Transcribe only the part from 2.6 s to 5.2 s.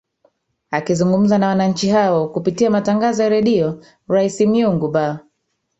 matangazo ya redio rais myungu bar